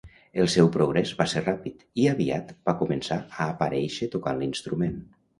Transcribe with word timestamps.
El 0.43 0.47
seu 0.51 0.67
progrés 0.75 1.09
va 1.17 1.25
ser 1.33 1.41
ràpid 1.43 1.83
i 2.03 2.07
aviat 2.11 2.49
va 2.69 2.73
començar 2.79 3.17
a 3.37 3.47
aparèixer 3.53 4.09
tocant 4.15 4.41
l'instrument. 4.45 4.97